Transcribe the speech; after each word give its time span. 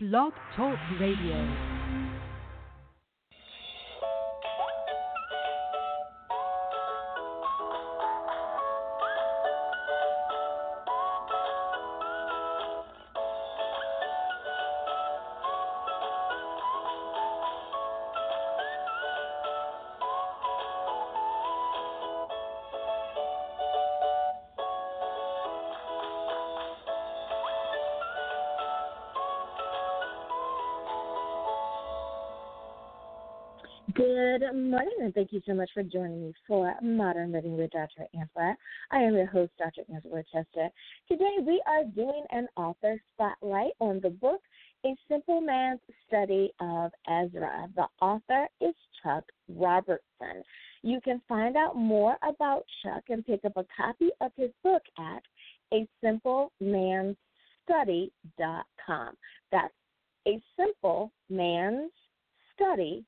Blog 0.00 0.32
Talk 0.54 0.78
Radio. 1.00 1.77
Good 33.98 34.42
morning, 34.54 34.94
and 35.00 35.12
thank 35.12 35.32
you 35.32 35.42
so 35.44 35.54
much 35.54 35.70
for 35.74 35.82
joining 35.82 36.26
me 36.26 36.32
for 36.46 36.72
Modern 36.80 37.32
Living 37.32 37.56
with 37.56 37.72
Dr. 37.72 38.06
Angela. 38.14 38.54
I 38.92 38.98
am 38.98 39.16
your 39.16 39.26
host, 39.26 39.50
Dr. 39.58 39.82
Angela 39.92 40.22
Chester. 40.32 40.68
Today, 41.10 41.38
we 41.44 41.60
are 41.66 41.82
doing 41.82 42.22
an 42.30 42.46
author 42.56 43.02
spotlight 43.12 43.72
on 43.80 43.98
the 44.00 44.10
book 44.10 44.40
A 44.86 44.94
Simple 45.10 45.40
Man's 45.40 45.80
Study 46.06 46.52
of 46.60 46.92
Ezra. 47.08 47.66
The 47.74 47.88
author 48.00 48.46
is 48.60 48.72
Chuck 49.02 49.24
Robertson. 49.48 50.44
You 50.82 51.00
can 51.00 51.20
find 51.28 51.56
out 51.56 51.76
more 51.76 52.16
about 52.22 52.66
Chuck 52.84 53.02
and 53.08 53.26
pick 53.26 53.44
up 53.44 53.56
a 53.56 53.66
copy 53.76 54.10
of 54.20 54.30
his 54.36 54.50
book 54.62 54.82
at 54.96 55.22
a 55.74 55.88
simple 56.00 56.52
man's 56.60 57.16
study.com. 57.64 59.14
That's 59.50 59.74
a 60.28 60.40
simple 60.56 61.10
man's 61.28 61.90
study 62.54 63.04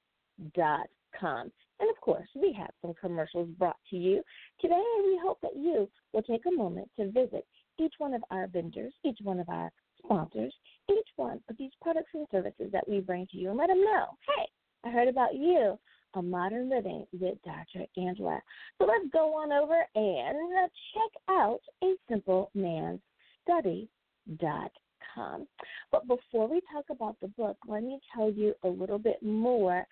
dot 0.55 0.87
com. 1.19 1.51
And 1.81 1.89
of 1.89 2.01
course, 2.01 2.29
we 2.35 2.53
have 2.59 2.71
some 2.83 2.95
commercials 3.01 3.49
brought 3.59 3.79
to 3.91 3.97
you. 3.97 4.23
Today, 4.61 4.83
we 5.05 5.19
hope 5.23 5.39
that 5.43 5.57
you 5.57 5.89
will 6.13 6.23
take 6.23 6.43
a 6.47 6.57
moment 6.57 6.91
to 6.99 7.11
visit 7.11 7.47
each 7.79 7.95
one 7.99 8.13
of 8.13 8.23
our 8.31 8.47
vendors, 8.47 8.93
each 9.05 9.19
one 9.23 9.41
of 9.41 9.49
our 9.49 9.71
sponsors, 10.05 10.53
each 10.91 11.09
one 11.17 11.41
of 11.49 11.57
these 11.59 11.71
products 11.81 12.11
and 12.15 12.27
services 12.31 12.71
that 12.73 12.89
we 12.89 13.01
bring 13.01 13.27
to 13.29 13.39
you 13.39 13.49
and 13.49 13.59
let 13.59 13.69
them 13.69 13.83
know, 13.83 14.07
hey, 14.37 14.47
I 14.85 14.91
heard 14.91 15.09
about 15.09 15.35
you 15.35 15.79
on 16.15 16.31
Modern 16.31 16.69
Living 16.69 17.07
with 17.13 17.37
Dr. 17.45 17.87
Angela. 17.97 18.41
So 18.79 18.87
let's 18.87 19.05
go 19.13 19.35
on 19.35 19.53
over 19.53 19.87
and 19.95 20.71
check 20.95 21.23
out 21.29 21.61
a 21.83 21.95
simple 22.09 22.51
man's 22.55 23.01
study.com. 23.43 25.47
But 25.93 26.07
before 26.07 26.49
we 26.49 26.61
talk 26.73 26.85
about 26.91 27.17
the 27.21 27.29
book, 27.29 27.57
let 27.67 27.83
me 27.83 28.01
tell 28.15 28.31
you 28.31 28.55
a 28.65 28.69
little 28.69 28.99
bit 28.99 29.23
more 29.23 29.87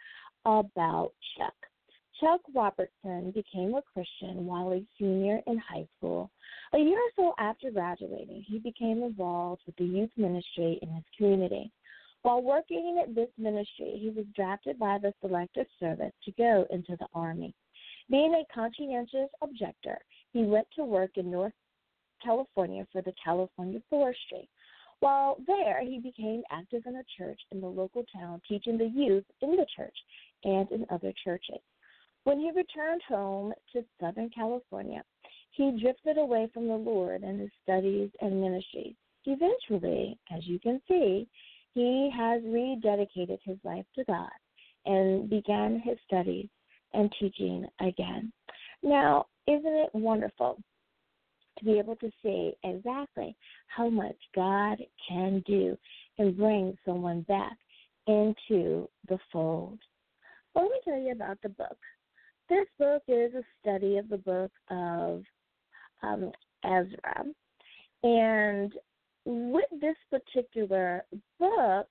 about 0.44 1.12
Chuck. 1.36 1.55
Chuck 2.20 2.41
Robertson 2.55 3.31
became 3.31 3.75
a 3.75 3.83
Christian 3.83 4.44
while 4.44 4.72
a 4.72 4.84
senior 4.98 5.41
in 5.47 5.58
high 5.58 5.86
school. 5.97 6.31
A 6.75 6.78
year 6.78 6.98
or 6.98 7.11
so 7.17 7.34
after 7.39 7.70
graduating, 7.70 8.44
he 8.47 8.59
became 8.59 9.03
involved 9.03 9.62
with 9.66 9.77
the 9.77 9.84
youth 9.84 10.11
ministry 10.16 10.78
in 10.83 10.89
his 10.91 11.05
community. 11.16 11.70
While 12.22 12.42
working 12.42 13.00
at 13.03 13.14
this 13.14 13.28
ministry, 13.39 13.98
he 14.00 14.11
was 14.11 14.27
drafted 14.34 14.78
by 14.78 14.98
the 14.98 15.14
Selective 15.20 15.66
Service 15.78 16.12
to 16.25 16.33
go 16.33 16.66
into 16.70 16.97
the 16.97 17.06
Army. 17.14 17.55
Being 18.11 18.34
a 18.34 18.53
conscientious 18.53 19.31
objector, 19.41 19.98
he 20.33 20.42
went 20.42 20.66
to 20.75 20.84
work 20.84 21.12
in 21.16 21.31
North 21.31 21.53
California 22.22 22.86
for 22.91 23.03
the 23.03 23.14
California 23.22 23.81
Forestry. 23.89 24.48
While 25.00 25.36
there, 25.47 25.81
he 25.81 26.00
became 26.00 26.42
active 26.50 26.83
in 26.86 26.97
a 26.97 27.05
church 27.16 27.41
in 27.53 27.61
the 27.61 27.69
local 27.69 28.05
town, 28.12 28.42
teaching 28.48 28.77
the 28.77 28.89
youth 28.89 29.25
in 29.41 29.53
the 29.53 29.66
church 29.77 29.97
and 30.44 30.70
in 30.70 30.86
other 30.91 31.12
churches. 31.25 31.61
When 32.25 32.41
he 32.41 32.50
returned 32.50 33.03
home 33.08 33.53
to 33.72 33.84
Southern 34.00 34.31
California, 34.31 35.03
he 35.50 35.78
drifted 35.81 36.19
away 36.19 36.49
from 36.53 36.69
the 36.69 36.76
Lord 36.76 37.22
and 37.22 37.41
his 37.41 37.50
studies 37.62 38.10
and 38.21 38.41
ministries. 38.41 38.94
Eventually, 39.25 40.19
as 40.34 40.47
you 40.47 40.59
can 40.59 40.81
see, 40.88 41.27
he 41.75 42.10
has 42.16 42.43
rededicated 42.43 43.38
his 43.44 43.59
life 43.65 43.87
to 43.94 44.04
God 44.04 44.31
and 44.87 45.28
began 45.28 45.81
his 45.81 45.98
studies 46.06 46.48
and 46.94 47.12
teaching 47.21 47.66
again. 47.81 48.32
Now, 48.82 49.27
isn't 49.47 49.66
it 49.66 49.91
wonderful 49.94 50.59
to 51.59 51.65
be 51.65 51.78
able 51.78 51.97
to 51.97 52.10
see 52.22 52.53
exactly 52.65 53.37
how 53.66 53.88
much 53.88 54.16
God 54.34 54.78
can 55.09 55.43
do 55.47 55.77
and 56.19 56.37
bring 56.37 56.77
someone 56.84 57.22
back 57.22 57.56
into 58.06 58.88
the 59.09 59.19
fold? 59.32 59.78
Well, 60.54 60.64
let 60.64 60.72
me 60.72 60.81
tell 60.84 61.00
you 61.00 61.12
about 61.12 61.38
the 61.42 61.50
book. 61.50 61.76
This 62.48 62.66
book 62.78 63.03
is 63.09 63.34
a 63.34 63.42
study 63.60 63.98
of 63.98 64.09
the 64.09 64.19
book 64.19 64.50
of 64.70 65.22
um, 66.03 66.32
Ezra. 66.64 67.25
And 68.03 68.72
with 69.25 69.66
this 69.81 69.97
particular 70.10 71.04
book, 71.38 71.88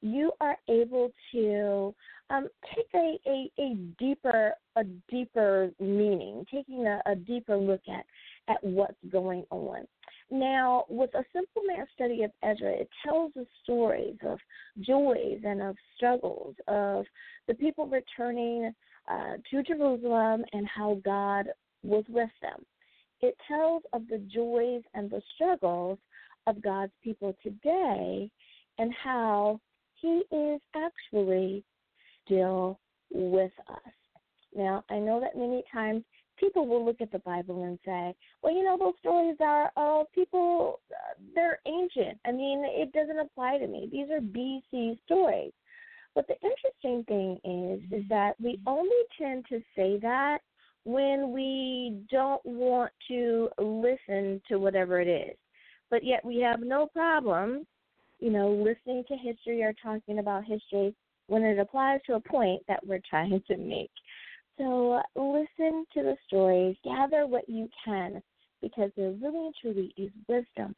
you 0.00 0.32
are 0.40 0.56
able 0.68 1.10
to 1.32 1.94
um, 2.30 2.48
take 2.74 2.86
a, 2.94 3.18
a, 3.26 3.50
a 3.58 3.74
deeper 3.98 4.52
a 4.76 4.84
deeper 5.10 5.70
meaning, 5.80 6.44
taking 6.52 6.86
a, 6.86 7.02
a 7.06 7.16
deeper 7.16 7.56
look 7.56 7.80
at 7.88 8.04
at 8.48 8.62
what's 8.62 8.98
going 9.10 9.44
on. 9.50 9.86
Now, 10.30 10.84
with 10.90 11.10
a 11.14 11.24
simple 11.32 11.62
man 11.66 11.86
study 11.94 12.22
of 12.22 12.30
Ezra, 12.42 12.70
it 12.70 12.88
tells 13.04 13.32
the 13.34 13.46
stories 13.62 14.16
of 14.26 14.38
joys 14.80 15.40
and 15.42 15.62
of 15.62 15.76
struggles 15.96 16.54
of 16.66 17.06
the 17.46 17.54
people 17.54 17.86
returning 17.86 18.72
uh, 19.10 19.36
to 19.50 19.62
Jerusalem 19.62 20.44
and 20.52 20.66
how 20.66 21.00
God 21.02 21.46
was 21.82 22.04
with 22.08 22.30
them. 22.42 22.64
It 23.22 23.36
tells 23.48 23.82
of 23.94 24.06
the 24.08 24.18
joys 24.18 24.82
and 24.94 25.10
the 25.10 25.22
struggles 25.34 25.98
of 26.46 26.62
God's 26.62 26.92
people 27.02 27.34
today 27.42 28.30
and 28.78 28.92
how 29.02 29.60
He 29.94 30.22
is 30.30 30.60
actually 30.76 31.64
still 32.24 32.78
with 33.10 33.52
us. 33.70 33.92
Now, 34.54 34.84
I 34.90 34.98
know 34.98 35.20
that 35.20 35.36
many 35.36 35.64
times 35.72 36.04
people 36.38 36.66
will 36.66 36.84
look 36.84 37.00
at 37.00 37.12
the 37.12 37.18
Bible 37.20 37.64
and 37.64 37.78
say, 37.84 38.14
well, 38.42 38.54
you 38.54 38.64
know, 38.64 38.76
those 38.78 38.94
stories 39.00 39.36
are 39.40 39.70
of 39.76 40.06
people, 40.12 40.80
uh, 40.90 41.14
they're 41.34 41.60
ancient. 41.66 42.18
I 42.26 42.32
mean, 42.32 42.64
it 42.64 42.92
doesn't 42.92 43.18
apply 43.18 43.58
to 43.58 43.66
me. 43.66 43.88
These 43.90 44.08
are 44.10 44.20
BC 44.20 44.98
stories. 45.04 45.52
But 46.14 46.26
the 46.26 46.34
interesting 46.42 47.04
thing 47.04 47.38
is, 47.44 48.00
is 48.00 48.08
that 48.08 48.34
we 48.40 48.60
only 48.66 48.90
tend 49.20 49.44
to 49.50 49.60
say 49.76 49.98
that 50.00 50.38
when 50.84 51.32
we 51.32 52.00
don't 52.10 52.44
want 52.44 52.90
to 53.08 53.48
listen 53.58 54.40
to 54.48 54.56
whatever 54.56 55.00
it 55.00 55.08
is. 55.08 55.36
But 55.90 56.04
yet 56.04 56.24
we 56.24 56.38
have 56.40 56.60
no 56.60 56.86
problem, 56.86 57.66
you 58.20 58.30
know, 58.30 58.50
listening 58.50 59.04
to 59.08 59.16
history 59.16 59.62
or 59.62 59.74
talking 59.82 60.18
about 60.18 60.44
history 60.44 60.94
when 61.28 61.42
it 61.42 61.58
applies 61.58 62.00
to 62.06 62.14
a 62.14 62.20
point 62.20 62.62
that 62.68 62.84
we're 62.86 63.02
trying 63.08 63.42
to 63.48 63.56
make. 63.56 63.90
So 64.58 65.00
listen 65.14 65.86
to 65.94 66.02
the 66.02 66.16
stories, 66.26 66.76
gather 66.84 67.26
what 67.26 67.48
you 67.48 67.68
can, 67.84 68.20
because 68.60 68.90
there 68.96 69.10
really 69.10 69.46
and 69.46 69.54
truly 69.60 69.94
is 69.96 70.10
wisdom 70.28 70.74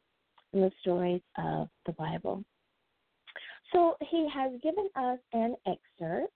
in 0.53 0.61
the 0.61 0.71
stories 0.81 1.21
of 1.37 1.67
the 1.87 1.93
Bible. 1.93 2.43
So 3.73 3.95
he 4.01 4.29
has 4.33 4.51
given 4.61 4.87
us 4.95 5.17
an 5.33 5.55
excerpt, 5.65 6.33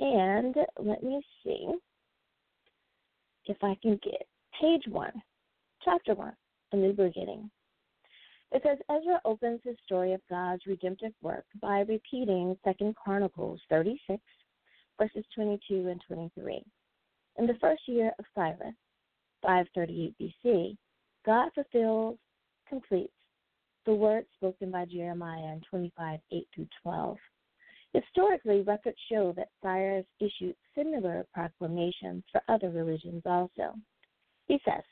and 0.00 0.56
let 0.80 1.02
me 1.02 1.22
see 1.44 1.68
if 3.44 3.56
I 3.62 3.76
can 3.80 4.00
get 4.02 4.26
page 4.60 4.84
one, 4.88 5.12
chapter 5.84 6.14
one, 6.14 6.34
a 6.72 6.76
new 6.76 6.92
beginning. 6.92 7.48
It 8.52 8.62
says 8.64 8.78
Ezra 8.90 9.20
opens 9.24 9.60
his 9.62 9.76
story 9.84 10.14
of 10.14 10.20
God's 10.28 10.66
redemptive 10.66 11.12
work 11.22 11.44
by 11.60 11.80
repeating 11.80 12.56
Second 12.64 12.96
Chronicles 12.96 13.60
36, 13.68 14.20
verses 14.98 15.24
22 15.34 15.88
and 15.88 16.00
23. 16.06 16.62
In 17.38 17.46
the 17.46 17.54
first 17.60 17.82
year 17.86 18.12
of 18.18 18.24
Cyrus, 18.34 18.74
538 19.42 20.14
BC, 20.20 20.76
God 21.24 21.50
fulfills, 21.54 22.18
completes 22.68 23.12
the 23.84 23.94
words 23.94 24.26
spoken 24.36 24.70
by 24.70 24.84
Jeremiah 24.84 25.52
in 25.52 25.60
25, 25.70 26.20
8 26.32 26.48
through 26.54 26.68
12. 26.82 27.16
Historically, 27.92 28.62
records 28.62 28.98
show 29.10 29.32
that 29.36 29.48
Cyrus 29.62 30.04
issued 30.20 30.56
similar 30.74 31.24
proclamations 31.32 32.24
for 32.32 32.42
other 32.48 32.70
religions 32.70 33.22
also. 33.24 33.74
He 34.46 34.58
says, 34.64 34.82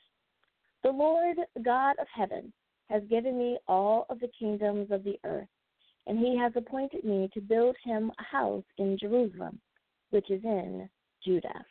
The 0.83 0.91
Lord 0.91 1.37
God 1.63 1.95
of 1.99 2.07
heaven 2.13 2.53
has 2.89 3.03
given 3.09 3.37
me 3.37 3.57
all 3.67 4.05
of 4.09 4.19
the 4.19 4.31
kingdoms 4.39 4.91
of 4.91 5.03
the 5.03 5.19
earth, 5.25 5.47
and 6.07 6.17
he 6.17 6.37
has 6.37 6.53
appointed 6.55 7.03
me 7.03 7.29
to 7.33 7.41
build 7.41 7.75
him 7.83 8.11
a 8.17 8.23
house 8.23 8.63
in 8.77 8.97
Jerusalem 8.97 9.59
which 10.15 10.31
is 10.31 10.41
in 10.45 10.89
Judah. 11.25 11.65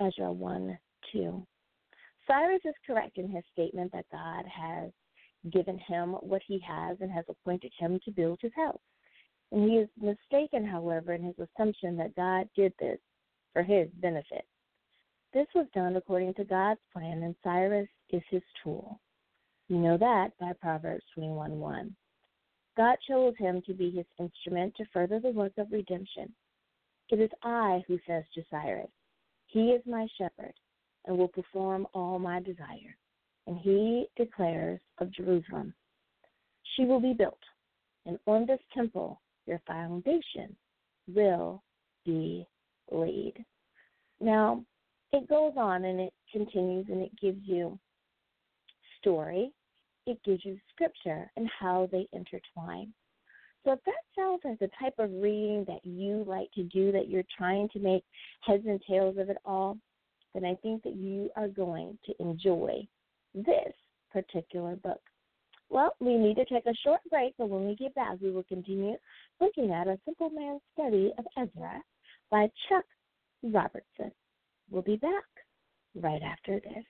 Ezra 0.00 0.32
1 0.32 0.78
2. 1.12 1.46
Cyrus 2.26 2.60
is 2.64 2.74
correct 2.86 3.18
in 3.18 3.28
his 3.28 3.44
statement 3.52 3.92
that 3.92 4.06
God 4.10 4.46
has 4.46 4.90
given 5.52 5.78
him 5.78 6.12
what 6.22 6.40
he 6.46 6.58
has 6.66 6.96
and 7.02 7.12
has 7.12 7.26
appointed 7.28 7.70
him 7.78 8.00
to 8.06 8.10
build 8.10 8.38
his 8.40 8.52
house. 8.56 8.80
And 9.52 9.68
he 9.68 9.76
is 9.76 9.88
mistaken, 10.00 10.66
however, 10.66 11.12
in 11.12 11.22
his 11.22 11.34
assumption 11.38 11.98
that 11.98 12.16
God 12.16 12.48
did 12.56 12.72
this 12.80 12.98
for 13.52 13.62
his 13.62 13.88
benefit. 14.00 14.46
This 15.34 15.46
was 15.54 15.66
done 15.74 15.96
according 15.96 16.32
to 16.34 16.44
God's 16.44 16.80
plan, 16.94 17.22
and 17.24 17.34
Cyrus 17.44 17.88
is 18.08 18.22
his 18.30 18.42
tool. 18.64 19.00
You 19.68 19.76
know 19.76 19.98
that 19.98 20.30
by 20.40 20.54
Proverbs 20.54 21.04
21:1. 21.14 21.94
God 22.78 22.96
chose 23.06 23.34
him 23.36 23.60
to 23.66 23.74
be 23.74 23.90
his 23.90 24.06
instrument 24.18 24.74
to 24.76 24.86
further 24.94 25.20
the 25.20 25.28
work 25.28 25.52
of 25.58 25.70
redemption. 25.70 26.34
It 27.10 27.20
is 27.20 27.30
I 27.42 27.82
who 27.86 27.98
says 28.06 28.24
to 28.34 28.42
Cyrus, 28.50 28.90
He 29.46 29.70
is 29.70 29.82
my 29.86 30.06
shepherd 30.18 30.54
and 31.06 31.16
will 31.16 31.28
perform 31.28 31.86
all 31.94 32.18
my 32.18 32.40
desire. 32.40 32.96
And 33.46 33.58
he 33.58 34.06
declares 34.16 34.80
of 34.98 35.10
Jerusalem, 35.12 35.72
She 36.76 36.84
will 36.84 37.00
be 37.00 37.14
built, 37.14 37.40
and 38.04 38.18
on 38.26 38.46
this 38.46 38.60
temple 38.74 39.20
your 39.46 39.60
foundation 39.66 40.54
will 41.12 41.62
be 42.04 42.46
laid. 42.90 43.44
Now, 44.20 44.64
it 45.12 45.28
goes 45.28 45.54
on 45.56 45.86
and 45.86 46.00
it 46.00 46.12
continues 46.30 46.86
and 46.90 47.00
it 47.00 47.18
gives 47.18 47.40
you 47.44 47.78
story, 49.00 49.52
it 50.06 50.22
gives 50.24 50.44
you 50.44 50.58
scripture 50.74 51.30
and 51.36 51.48
how 51.58 51.88
they 51.90 52.06
intertwine. 52.12 52.92
So 53.64 53.72
if 53.72 53.80
that 53.84 53.94
sounds 54.16 54.40
like 54.44 54.58
the 54.58 54.70
type 54.80 54.94
of 54.98 55.10
reading 55.12 55.64
that 55.66 55.84
you 55.84 56.24
like 56.26 56.50
to 56.52 56.62
do, 56.62 56.92
that 56.92 57.08
you're 57.08 57.24
trying 57.36 57.68
to 57.70 57.78
make 57.78 58.04
heads 58.40 58.64
and 58.66 58.80
tails 58.88 59.16
of 59.18 59.28
it 59.28 59.38
all, 59.44 59.76
then 60.34 60.44
I 60.44 60.54
think 60.56 60.82
that 60.84 60.96
you 60.96 61.30
are 61.36 61.48
going 61.48 61.98
to 62.06 62.14
enjoy 62.20 62.86
this 63.34 63.72
particular 64.12 64.76
book. 64.76 65.00
Well, 65.70 65.94
we 66.00 66.16
need 66.16 66.36
to 66.36 66.44
take 66.46 66.64
a 66.66 66.74
short 66.84 67.00
break, 67.10 67.34
but 67.36 67.48
when 67.50 67.66
we 67.66 67.76
get 67.76 67.94
back, 67.94 68.16
we 68.22 68.30
will 68.30 68.44
continue 68.44 68.96
looking 69.40 69.70
at 69.70 69.86
A 69.86 69.98
Simple 70.04 70.30
Man's 70.30 70.62
Study 70.72 71.12
of 71.18 71.26
Ezra 71.36 71.82
by 72.30 72.50
Chuck 72.68 72.84
Robertson. 73.42 74.12
We'll 74.70 74.82
be 74.82 74.96
back 74.96 75.24
right 75.94 76.22
after 76.22 76.60
this. 76.60 76.84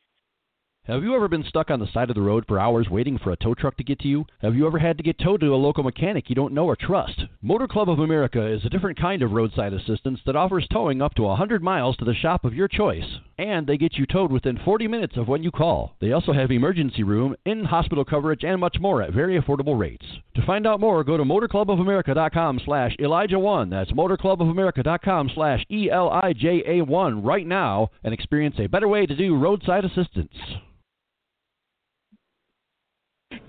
Have 0.89 1.03
you 1.03 1.15
ever 1.15 1.29
been 1.29 1.45
stuck 1.45 1.71
on 1.71 1.81
the 1.81 1.93
side 1.93 2.09
of 2.09 2.15
the 2.15 2.23
road 2.23 2.47
for 2.49 2.59
hours 2.59 2.89
waiting 2.89 3.19
for 3.19 3.31
a 3.31 3.37
tow 3.37 3.53
truck 3.53 3.77
to 3.77 3.85
get 3.85 3.99
to 3.99 4.09
you? 4.09 4.25
Have 4.41 4.55
you 4.55 4.67
ever 4.67 4.79
had 4.79 4.97
to 4.97 5.03
get 5.03 5.19
towed 5.19 5.41
to 5.41 5.55
a 5.55 5.55
local 5.55 5.85
mechanic 5.85 6.31
you 6.31 6.35
don't 6.35 6.55
know 6.55 6.65
or 6.65 6.77
trust? 6.77 7.25
Motor 7.43 7.69
Club 7.69 7.91
of 7.91 7.99
America 7.99 8.47
is 8.47 8.65
a 8.65 8.71
different 8.71 8.99
kind 8.99 9.21
of 9.21 9.33
roadside 9.33 9.75
assistance 9.75 10.19
that 10.25 10.35
offers 10.35 10.67
towing 10.73 11.03
up 11.03 11.13
to 11.17 11.25
100 11.25 11.63
miles 11.63 11.95
to 11.99 12.07
the 12.07 12.15
shop 12.15 12.43
of 12.47 12.55
your 12.55 12.69
choice. 12.69 13.05
And 13.37 13.67
they 13.67 13.77
get 13.77 13.99
you 13.99 14.07
towed 14.07 14.33
within 14.33 14.59
40 14.65 14.89
minutes 14.89 15.19
of 15.19 15.29
when 15.29 15.43
you 15.43 15.51
call. 15.51 15.95
They 16.01 16.13
also 16.13 16.33
have 16.33 16.51
emergency 16.51 17.03
room, 17.03 17.37
in 17.45 17.65
hospital 17.65 18.07
coverage, 18.07 18.43
and 18.43 18.59
much 18.59 18.79
more 18.81 19.03
at 19.03 19.13
very 19.13 19.39
affordable 19.39 19.79
rates. 19.79 20.07
To 20.37 20.47
find 20.47 20.67
out 20.67 20.81
more, 20.81 21.05
go 21.05 21.19
to 21.19 21.23
motorclubofamerica.com 21.23 22.63
slash 22.65 22.97
Elijah1. 22.99 23.69
That's 23.69 23.93
motorclubofamerica.com 23.93 25.33
slash 25.35 25.67
E-L-I-J-A-1 25.71 27.27
right 27.27 27.47
now 27.47 27.91
and 28.03 28.15
experience 28.15 28.57
a 28.59 28.69
better 28.69 28.89
way 28.89 29.05
to 29.05 29.15
do 29.15 29.37
roadside 29.37 29.85
assistance. 29.85 30.33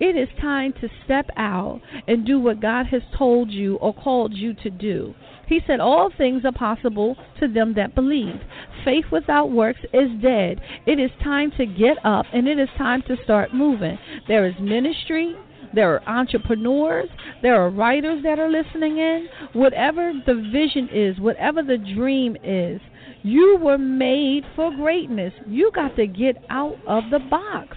It 0.00 0.16
is 0.16 0.28
time 0.40 0.72
to 0.80 0.88
step 1.04 1.28
out 1.36 1.82
and 2.08 2.24
do 2.24 2.40
what 2.40 2.60
God 2.60 2.86
has 2.86 3.02
told 3.18 3.50
you 3.50 3.76
or 3.76 3.92
called 3.92 4.32
you 4.32 4.54
to 4.54 4.70
do. 4.70 5.14
He 5.46 5.60
said, 5.66 5.78
All 5.78 6.10
things 6.16 6.42
are 6.46 6.52
possible 6.52 7.16
to 7.38 7.46
them 7.46 7.74
that 7.74 7.94
believe. 7.94 8.40
Faith 8.82 9.04
without 9.12 9.50
works 9.50 9.80
is 9.92 10.08
dead. 10.22 10.58
It 10.86 10.98
is 10.98 11.10
time 11.22 11.52
to 11.58 11.66
get 11.66 11.98
up 12.02 12.24
and 12.32 12.48
it 12.48 12.58
is 12.58 12.68
time 12.78 13.02
to 13.08 13.16
start 13.24 13.52
moving. 13.52 13.98
There 14.26 14.46
is 14.46 14.54
ministry, 14.58 15.36
there 15.74 15.92
are 15.92 16.08
entrepreneurs, 16.08 17.08
there 17.42 17.60
are 17.60 17.68
writers 17.68 18.22
that 18.22 18.38
are 18.38 18.50
listening 18.50 18.96
in. 18.96 19.28
Whatever 19.52 20.12
the 20.24 20.34
vision 20.50 20.88
is, 20.94 21.20
whatever 21.20 21.62
the 21.62 21.78
dream 21.94 22.36
is, 22.42 22.80
you 23.22 23.58
were 23.60 23.76
made 23.76 24.44
for 24.56 24.74
greatness. 24.74 25.34
You 25.46 25.70
got 25.74 25.94
to 25.96 26.06
get 26.06 26.36
out 26.48 26.78
of 26.86 27.04
the 27.10 27.18
box 27.18 27.76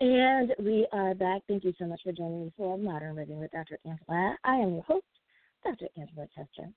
And 0.00 0.52
we 0.58 0.86
are 0.92 1.14
back. 1.14 1.40
Thank 1.48 1.64
you 1.64 1.72
so 1.78 1.86
much 1.86 2.00
for 2.04 2.12
joining 2.12 2.44
me 2.44 2.52
for 2.54 2.76
Modern 2.76 3.16
Living 3.16 3.38
with 3.38 3.50
Dr. 3.52 3.78
Angela. 3.86 4.36
I 4.44 4.56
am 4.56 4.74
your 4.74 4.82
host, 4.82 5.06
Dr. 5.64 5.86
Angela 5.96 6.26
Chester. 6.36 6.68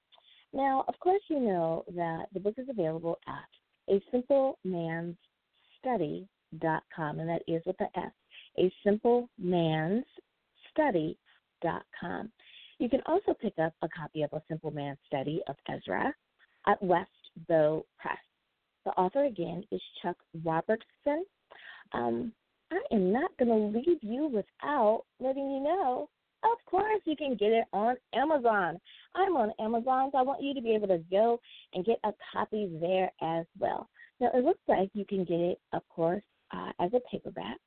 Now, 0.53 0.85
of 0.87 0.97
course, 0.99 1.21
you 1.27 1.41
know 1.41 1.83
that 1.95 2.27
the 2.33 2.39
book 2.39 2.53
is 2.57 2.67
available 2.69 3.19
at 3.27 3.93
a 3.93 4.01
simple 4.09 4.57
man's 4.63 5.17
study.com, 5.79 7.19
and 7.19 7.27
that 7.27 7.41
is 7.45 7.61
with 7.65 7.75
the 7.77 7.87
S, 7.97 8.11
a 8.57 8.71
simple 8.85 9.29
man's 9.37 10.05
study.com. 10.71 12.31
You 12.77 12.87
can 12.87 13.01
also 13.05 13.33
pick 13.33 13.53
up 13.61 13.73
a 13.81 13.89
copy 13.89 14.21
of 14.21 14.31
A 14.31 14.41
Simple 14.47 14.71
Man's 14.71 14.97
Study 15.07 15.41
of 15.49 15.57
Ezra 15.67 16.13
at 16.67 16.81
West 16.81 17.09
Bow 17.49 17.85
Press. 17.97 18.17
The 18.85 18.91
author, 18.91 19.25
again, 19.25 19.65
is 19.73 19.81
Chuck 20.01 20.15
Robertson. 20.45 21.25
Um, 21.91 22.31
I 22.71 22.81
am 22.91 23.11
not 23.11 23.31
going 23.37 23.49
to 23.49 23.79
leave 23.79 23.99
you 24.01 24.27
without 24.27 25.03
letting 25.19 25.49
you 25.49 25.61
know. 25.61 26.09
Of 26.43 26.57
course, 26.65 27.01
you 27.05 27.15
can 27.15 27.35
get 27.35 27.51
it 27.51 27.65
on 27.73 27.95
Amazon. 28.13 28.79
I'm 29.15 29.35
on 29.35 29.51
Amazon, 29.59 30.09
so 30.11 30.19
I 30.19 30.21
want 30.21 30.41
you 30.41 30.53
to 30.53 30.61
be 30.61 30.73
able 30.73 30.87
to 30.87 31.03
go 31.11 31.39
and 31.73 31.85
get 31.85 31.99
a 32.03 32.11
copy 32.31 32.69
there 32.79 33.11
as 33.21 33.45
well. 33.57 33.89
Now, 34.19 34.29
it 34.33 34.43
looks 34.43 34.61
like 34.67 34.89
you 34.93 35.05
can 35.05 35.25
get 35.25 35.39
it, 35.39 35.59
of 35.73 35.81
course, 35.89 36.23
uh, 36.51 36.71
as 36.79 36.91
a 36.93 37.01
paperback, 37.11 37.57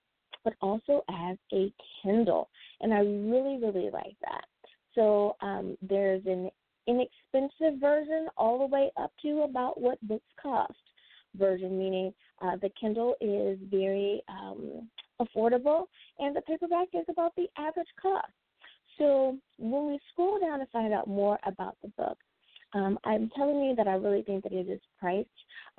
but 0.44 0.54
also 0.60 1.02
as 1.10 1.36
a 1.52 1.72
Kindle. 2.02 2.48
And 2.80 2.94
I 2.94 3.00
really, 3.00 3.58
really 3.60 3.90
like 3.90 4.16
that. 4.22 4.44
So 4.94 5.36
um, 5.40 5.76
there's 5.82 6.24
an 6.26 6.50
inexpensive 6.86 7.80
version 7.80 8.28
all 8.36 8.58
the 8.58 8.66
way 8.66 8.90
up 8.96 9.12
to 9.22 9.42
about 9.42 9.80
what 9.80 10.00
books 10.06 10.24
cost 10.40 10.72
version, 11.36 11.78
meaning 11.78 12.12
uh, 12.40 12.56
the 12.60 12.70
Kindle 12.80 13.14
is 13.20 13.58
very 13.70 14.22
um, 14.28 14.88
affordable 15.24 15.84
and 16.18 16.34
the 16.34 16.42
paperback 16.42 16.88
is 16.94 17.04
about 17.08 17.32
the 17.36 17.46
average 17.58 17.88
cost. 18.00 18.32
So 18.98 19.38
when 19.58 19.88
we 19.88 19.98
scroll 20.12 20.38
down 20.38 20.58
to 20.58 20.66
find 20.66 20.92
out 20.92 21.08
more 21.08 21.38
about 21.44 21.76
the 21.82 21.88
book, 21.96 22.18
um, 22.74 22.98
I'm 23.04 23.30
telling 23.36 23.62
you 23.64 23.74
that 23.76 23.86
I 23.86 23.94
really 23.94 24.22
think 24.22 24.44
that 24.44 24.52
it 24.52 24.68
is 24.68 24.80
priced 24.98 25.28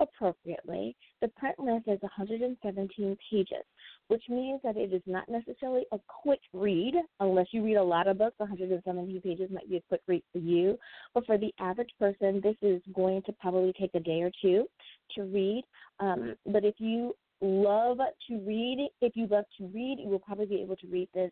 appropriately. 0.00 0.96
The 1.22 1.28
print 1.28 1.56
length 1.58 1.88
is 1.88 2.00
117 2.02 3.16
pages, 3.30 3.64
which 4.08 4.22
means 4.28 4.60
that 4.62 4.76
it 4.76 4.92
is 4.92 5.02
not 5.06 5.28
necessarily 5.28 5.84
a 5.92 5.98
quick 6.22 6.40
read 6.52 6.94
unless 7.20 7.46
you 7.50 7.64
read 7.64 7.76
a 7.76 7.82
lot 7.82 8.06
of 8.06 8.18
books. 8.18 8.38
117 8.38 9.20
pages 9.22 9.50
might 9.50 9.68
be 9.68 9.76
a 9.76 9.82
quick 9.88 10.02
read 10.06 10.22
for 10.32 10.38
you, 10.38 10.78
but 11.14 11.26
for 11.26 11.36
the 11.36 11.52
average 11.58 11.90
person, 11.98 12.40
this 12.42 12.56
is 12.62 12.80
going 12.94 13.22
to 13.22 13.32
probably 13.40 13.72
take 13.78 13.94
a 13.94 14.00
day 14.00 14.22
or 14.22 14.30
two 14.40 14.66
to 15.16 15.22
read. 15.22 15.64
Um, 16.00 16.34
but 16.46 16.64
if 16.64 16.74
you 16.78 17.14
love 17.44 17.98
to 18.28 18.38
read, 18.40 18.88
if 19.00 19.12
you 19.16 19.26
love 19.26 19.44
to 19.58 19.66
read, 19.66 19.98
you 20.00 20.08
will 20.08 20.18
probably 20.18 20.46
be 20.46 20.62
able 20.62 20.76
to 20.76 20.86
read 20.86 21.08
this 21.14 21.30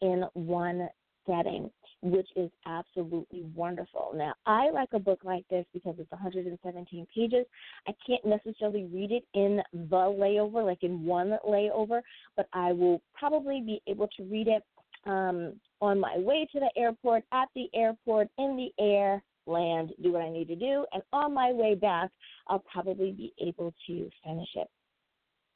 in 0.00 0.24
one 0.34 0.88
setting, 1.26 1.70
which 2.02 2.28
is 2.36 2.50
absolutely 2.66 3.44
wonderful. 3.54 4.12
Now, 4.14 4.32
I 4.46 4.70
like 4.70 4.88
a 4.94 4.98
book 4.98 5.20
like 5.22 5.44
this 5.50 5.66
because 5.72 5.94
it's 5.98 6.10
117 6.10 7.06
pages. 7.14 7.46
I 7.86 7.92
can't 8.06 8.24
necessarily 8.24 8.84
read 8.92 9.12
it 9.12 9.24
in 9.34 9.60
the 9.72 9.96
layover, 9.96 10.64
like 10.64 10.82
in 10.82 11.04
one 11.04 11.36
layover, 11.46 12.00
but 12.36 12.46
I 12.52 12.72
will 12.72 13.02
probably 13.14 13.60
be 13.60 13.82
able 13.86 14.08
to 14.16 14.24
read 14.24 14.48
it 14.48 14.62
um, 15.06 15.54
on 15.80 16.00
my 16.00 16.16
way 16.18 16.46
to 16.52 16.60
the 16.60 16.70
airport, 16.76 17.24
at 17.32 17.48
the 17.54 17.68
airport, 17.74 18.28
in 18.38 18.56
the 18.56 18.82
air, 18.82 19.22
land, 19.46 19.92
do 20.02 20.12
what 20.12 20.22
I 20.22 20.30
need 20.30 20.48
to 20.48 20.56
do, 20.56 20.86
and 20.92 21.02
on 21.12 21.34
my 21.34 21.52
way 21.52 21.74
back, 21.74 22.10
I'll 22.48 22.62
probably 22.72 23.12
be 23.12 23.32
able 23.40 23.74
to 23.86 24.10
finish 24.24 24.48
it. 24.54 24.68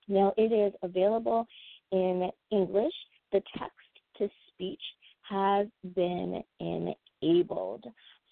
Now, 0.08 0.32
it 0.36 0.52
is 0.52 0.72
available 0.82 1.46
in 1.92 2.30
English. 2.50 2.94
The 3.32 3.42
text 3.58 3.76
to 4.18 4.28
speech 4.48 4.82
has 5.28 5.66
been 5.94 6.42
enabled. 6.60 7.84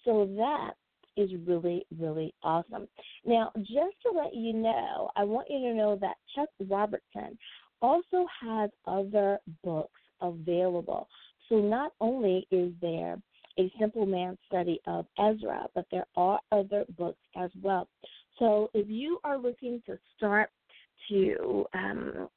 So 0.05 0.29
that 0.37 0.73
is 1.15 1.29
really, 1.45 1.85
really 1.99 2.33
awesome. 2.43 2.87
Now, 3.25 3.51
just 3.57 3.95
to 4.03 4.11
let 4.15 4.33
you 4.33 4.53
know, 4.53 5.09
I 5.15 5.23
want 5.23 5.47
you 5.49 5.59
to 5.59 5.73
know 5.73 5.97
that 6.01 6.15
Chuck 6.35 6.49
Robertson 6.67 7.37
also 7.81 8.25
has 8.41 8.69
other 8.87 9.39
books 9.63 9.99
available. 10.21 11.07
So 11.49 11.55
not 11.55 11.93
only 11.99 12.47
is 12.51 12.71
there 12.81 13.17
a 13.59 13.71
simple 13.79 14.05
man 14.05 14.37
study 14.47 14.79
of 14.87 15.05
Ezra, 15.19 15.67
but 15.75 15.85
there 15.91 16.07
are 16.15 16.39
other 16.51 16.85
books 16.97 17.19
as 17.35 17.51
well. 17.61 17.87
So 18.39 18.69
if 18.73 18.89
you 18.89 19.19
are 19.23 19.37
looking 19.37 19.81
to 19.85 19.97
start 20.17 20.49
to 21.09 21.65
um, 21.73 22.29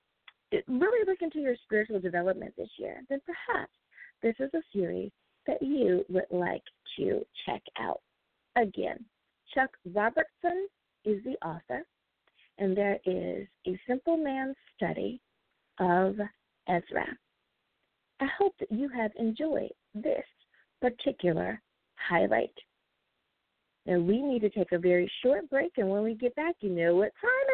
really 0.69 1.07
look 1.07 1.23
into 1.23 1.41
your 1.41 1.57
spiritual 1.65 2.01
development 2.01 2.55
this 2.57 2.69
year, 2.79 3.03
then 3.09 3.21
perhaps 3.25 3.73
this 4.23 4.35
is 4.39 4.53
a 4.55 4.63
series 4.73 5.11
that 5.47 5.63
you 5.63 6.05
would 6.09 6.27
like 6.31 6.63
to 6.97 7.25
check 7.45 7.63
out. 7.79 8.01
Again, 8.57 9.05
Chuck 9.55 9.71
Robertson 9.95 10.69
is 11.05 11.23
the 11.25 11.37
author, 11.47 11.83
and 12.59 12.77
there 12.77 12.99
is 13.05 13.47
a 13.67 13.79
simple 13.87 14.17
man's 14.17 14.57
study 14.77 15.21
of 15.79 16.17
Ezra. 16.69 17.07
I 18.21 18.27
hope 18.39 18.55
that 18.61 18.73
you 18.73 18.89
have 18.89 19.13
enjoyed 19.19 19.73
this 19.95 20.25
particular 20.81 21.61
highlight. 21.97 22.55
Now, 23.85 24.01
we 24.01 24.21
need 24.21 24.41
to 24.41 24.51
take 24.51 24.73
a 24.73 24.79
very 24.79 25.11
short 25.23 25.49
break, 25.49 25.73
and 25.77 25.89
when 25.89 26.03
we 26.03 26.15
get 26.15 26.35
back, 26.35 26.57
you 26.61 26.71
know 26.71 26.97
what 26.97 27.13
time. 27.21 27.46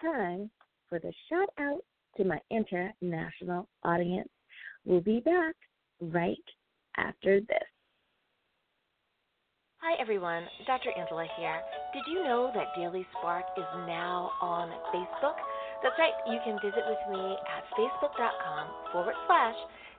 Time 0.00 0.50
for 0.88 0.98
the 0.98 1.12
shout 1.28 1.50
out 1.58 1.84
to 2.16 2.24
my 2.24 2.40
international 2.50 3.68
audience. 3.84 4.30
We'll 4.86 5.02
be 5.02 5.20
back 5.20 5.54
right 6.00 6.36
after 6.96 7.40
this. 7.40 7.68
Hi 9.84 10.00
everyone, 10.00 10.44
Dr. 10.66 10.92
Angela 10.96 11.26
here. 11.36 11.60
Did 11.92 12.04
you 12.08 12.24
know 12.24 12.50
that 12.54 12.72
Daily 12.76 13.06
Spark 13.16 13.44
is 13.56 13.68
now 13.84 14.32
on 14.40 14.68
Facebook? 14.88 15.36
That's 15.82 15.96
right, 15.98 16.16
you 16.28 16.40
can 16.44 16.56
visit 16.64 16.84
with 16.84 17.00
me 17.12 17.36
at 17.36 17.64
facebook.com 17.76 18.92
forward 18.92 19.16
slash 19.26 19.56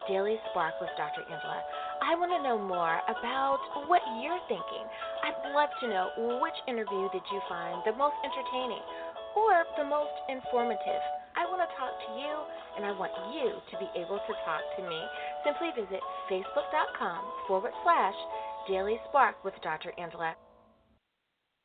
Daily 0.10 0.38
Spark 0.50 0.74
with 0.82 0.90
Dr. 0.98 1.22
Angela. 1.26 1.62
I 2.02 2.18
want 2.18 2.34
to 2.34 2.42
know 2.42 2.58
more 2.58 3.02
about 3.06 3.62
what 3.86 4.02
you're 4.22 4.42
thinking. 4.50 4.86
I'd 5.26 5.54
love 5.54 5.70
to 5.82 5.90
know 5.90 6.38
which 6.42 6.58
interview 6.66 7.10
did 7.14 7.26
you 7.30 7.42
find 7.50 7.82
the 7.86 7.94
most 7.94 8.18
entertaining 8.26 8.82
or 9.36 9.64
the 9.78 9.86
most 9.86 10.16
informative. 10.30 11.04
I 11.36 11.48
want 11.48 11.64
to 11.64 11.70
talk 11.80 11.94
to 11.96 12.12
you 12.20 12.34
and 12.76 12.86
I 12.86 12.92
want 12.92 13.12
you 13.36 13.60
to 13.60 13.76
be 13.80 13.88
able 14.00 14.20
to 14.20 14.34
talk 14.44 14.64
to 14.78 14.82
me. 14.84 15.00
Simply 15.44 15.72
visit 15.76 16.02
facebook.com 16.30 17.22
forward 17.48 17.74
slash 17.84 18.16
Daily 18.68 19.00
Spark 19.10 19.44
with 19.44 19.54
Dr. 19.64 19.92
Angela. 19.98 20.36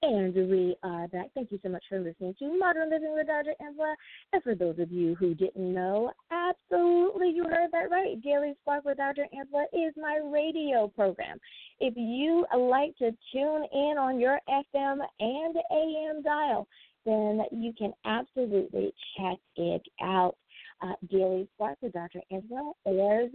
And 0.03 0.35
we 0.35 0.77
are 0.83 1.09
back. 1.09 1.31
Thank 1.35 1.51
you 1.51 1.59
so 1.63 1.71
much 1.71 1.83
for 1.89 1.99
listening 1.99 2.35
to 2.39 2.59
Modern 2.59 2.91
Living 2.91 3.15
with 3.15 3.27
Dr. 3.27 3.55
Angela. 3.61 3.97
And 4.33 4.43
for 4.43 4.55
those 4.55 4.79
of 4.79 4.93
you 4.93 5.15
who 5.15 5.35
didn't 5.35 5.73
know, 5.73 6.13
absolutely, 6.31 7.31
you 7.31 7.45
heard 7.45 7.73
that 7.73 7.91
right. 7.91 8.21
Daily 8.23 8.55
Spark 8.61 8.85
with 8.85 8.99
Dr. 8.99 9.27
Angela 9.37 9.65
is 9.73 9.95
my 9.97 10.21
radio 10.23 10.87
program. 10.87 11.39
If 11.81 11.95
you 11.97 12.45
like 12.57 12.97
to 12.99 13.11
tune 13.33 13.65
in 13.73 13.97
on 13.99 14.21
your 14.21 14.39
FM 14.49 14.99
and 15.19 15.57
AM 15.73 16.23
dial, 16.23 16.69
then 17.07 17.41
you 17.53 17.73
can 17.79 17.93
absolutely 18.05 18.93
check 19.17 19.39
it 19.57 19.83
out. 20.03 20.37
Uh, 20.83 20.93
Daily 21.11 21.49
Spark 21.55 21.79
with 21.81 21.95
Dr. 21.95 22.21
Angela 22.31 22.73
airs 22.87 23.31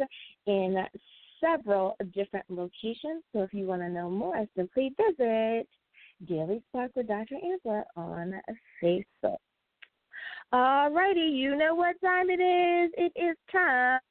in 0.46 0.78
several 1.40 1.96
different 2.14 2.46
locations. 2.50 3.24
So 3.34 3.42
if 3.42 3.52
you 3.54 3.66
want 3.66 3.82
to 3.82 3.90
know 3.90 4.12
more, 4.12 4.46
simply 4.56 4.94
visit 4.96 5.68
Daily 6.28 6.62
Spark 6.70 6.92
with 6.96 7.08
Dr. 7.08 7.36
Angela 7.36 7.84
on 7.96 8.36
Facebook. 8.84 9.38
Alrighty, 10.54 11.34
you 11.34 11.56
know 11.56 11.74
what 11.74 11.96
time 12.02 12.30
it 12.30 12.42
is. 12.42 12.92
It 12.98 13.14
is 13.16 13.38
time 13.52 14.02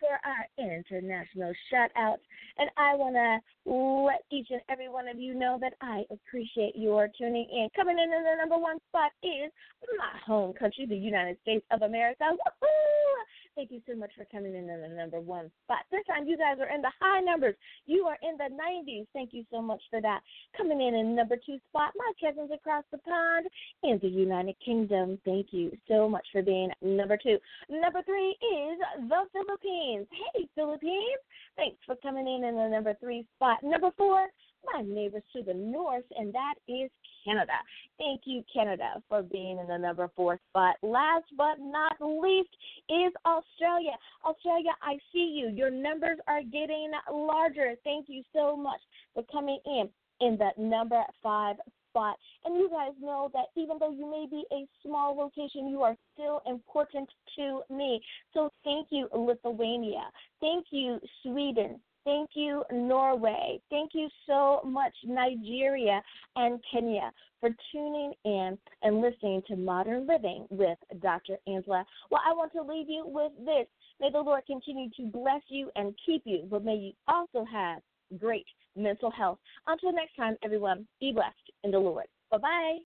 for 0.00 0.18
our 0.24 0.48
international 0.58 1.52
shout 1.70 1.90
outs. 1.96 2.22
And 2.58 2.70
I 2.76 2.96
want 2.96 3.14
to 3.14 3.38
let 3.70 4.24
each 4.32 4.48
and 4.50 4.60
every 4.68 4.88
one 4.88 5.06
of 5.06 5.18
you 5.18 5.34
know 5.34 5.58
that 5.60 5.74
I 5.80 6.04
appreciate 6.10 6.74
your 6.74 7.08
tuning 7.16 7.46
in. 7.50 7.68
Coming 7.76 7.98
in 7.98 8.12
in 8.12 8.24
the 8.24 8.36
number 8.38 8.58
one 8.58 8.78
spot 8.88 9.12
is 9.22 9.52
my 9.96 10.18
home 10.26 10.52
country, 10.54 10.86
the 10.86 10.96
United 10.96 11.36
States 11.42 11.64
of 11.70 11.82
America. 11.82 12.24
Woo-hoo! 12.30 13.39
Thank 13.56 13.72
you 13.72 13.80
so 13.88 13.96
much 13.96 14.10
for 14.16 14.24
coming 14.26 14.54
in 14.54 14.70
in 14.70 14.80
the 14.80 14.88
number 14.88 15.20
one 15.20 15.50
spot. 15.64 15.80
This 15.90 16.00
time 16.06 16.26
you 16.26 16.38
guys 16.38 16.58
are 16.60 16.74
in 16.74 16.82
the 16.82 16.92
high 17.00 17.20
numbers. 17.20 17.54
You 17.86 18.04
are 18.04 18.16
in 18.22 18.36
the 18.38 18.48
90s. 18.54 19.06
Thank 19.12 19.30
you 19.32 19.44
so 19.50 19.60
much 19.60 19.82
for 19.90 20.00
that. 20.00 20.20
Coming 20.56 20.80
in 20.80 20.94
in 20.94 21.14
number 21.14 21.36
two 21.36 21.58
spot, 21.68 21.92
my 21.96 22.12
cousins 22.20 22.50
across 22.54 22.84
the 22.92 22.98
pond 22.98 23.46
in 23.82 23.98
the 24.00 24.08
United 24.08 24.54
Kingdom. 24.64 25.18
Thank 25.24 25.48
you 25.50 25.76
so 25.88 26.08
much 26.08 26.26
for 26.32 26.42
being 26.42 26.70
number 26.80 27.16
two. 27.16 27.38
Number 27.68 28.02
three 28.02 28.30
is 28.30 28.78
the 29.08 29.22
Philippines. 29.32 30.06
Hey, 30.34 30.48
Philippines. 30.54 31.20
Thanks 31.56 31.78
for 31.84 31.96
coming 31.96 32.26
in 32.26 32.44
in 32.44 32.56
the 32.56 32.68
number 32.68 32.94
three 33.00 33.26
spot. 33.36 33.58
Number 33.62 33.90
four, 33.96 34.28
my 34.72 34.82
neighbors 34.82 35.22
to 35.34 35.42
the 35.42 35.54
north, 35.54 36.04
and 36.16 36.32
that 36.34 36.54
is 36.68 36.90
Canada. 37.24 37.52
Thank 37.98 38.22
you, 38.24 38.42
Canada, 38.52 39.02
for 39.08 39.22
being 39.22 39.58
in 39.58 39.66
the 39.66 39.76
number 39.76 40.10
four 40.16 40.38
spot. 40.48 40.76
Last 40.82 41.26
but 41.36 41.58
not 41.58 41.96
least 42.00 42.50
is 42.88 43.12
Australia. 43.26 43.92
Australia, 44.24 44.70
I 44.82 44.98
see 45.12 45.38
you. 45.38 45.48
Your 45.54 45.70
numbers 45.70 46.18
are 46.28 46.42
getting 46.42 46.92
larger. 47.12 47.74
Thank 47.84 48.06
you 48.08 48.22
so 48.32 48.56
much 48.56 48.80
for 49.14 49.22
coming 49.30 49.58
in 49.66 49.88
in 50.20 50.38
the 50.38 50.50
number 50.58 51.02
five 51.22 51.56
spot. 51.90 52.16
And 52.44 52.56
you 52.56 52.70
guys 52.70 52.92
know 53.00 53.30
that 53.34 53.46
even 53.56 53.78
though 53.78 53.90
you 53.90 54.10
may 54.10 54.26
be 54.30 54.44
a 54.52 54.66
small 54.82 55.16
location, 55.16 55.68
you 55.68 55.82
are 55.82 55.96
still 56.14 56.40
important 56.46 57.08
to 57.36 57.62
me. 57.70 58.00
So 58.32 58.50
thank 58.64 58.88
you, 58.90 59.08
Lithuania. 59.12 60.04
Thank 60.40 60.66
you, 60.70 61.00
Sweden. 61.22 61.80
Thank 62.04 62.30
you, 62.34 62.64
Norway. 62.72 63.60
Thank 63.68 63.90
you 63.94 64.08
so 64.26 64.60
much, 64.64 64.94
Nigeria 65.04 66.02
and 66.36 66.58
Kenya, 66.72 67.12
for 67.40 67.50
tuning 67.72 68.12
in 68.24 68.56
and 68.82 69.00
listening 69.00 69.42
to 69.48 69.56
Modern 69.56 70.06
Living 70.06 70.46
with 70.50 70.78
Dr. 71.02 71.36
Angela. 71.46 71.84
Well, 72.10 72.22
I 72.26 72.32
want 72.32 72.52
to 72.52 72.62
leave 72.62 72.88
you 72.88 73.04
with 73.06 73.32
this. 73.44 73.66
May 74.00 74.10
the 74.10 74.20
Lord 74.20 74.46
continue 74.46 74.88
to 74.96 75.06
bless 75.06 75.42
you 75.48 75.70
and 75.76 75.94
keep 76.06 76.22
you, 76.24 76.46
but 76.50 76.64
may 76.64 76.76
you 76.76 76.92
also 77.06 77.44
have 77.50 77.82
great 78.18 78.46
mental 78.76 79.10
health. 79.10 79.38
Until 79.66 79.92
next 79.92 80.16
time, 80.16 80.36
everyone, 80.42 80.86
be 81.00 81.12
blessed 81.12 81.36
in 81.64 81.70
the 81.70 81.78
Lord. 81.78 82.06
Bye 82.30 82.38
bye. 82.38 82.78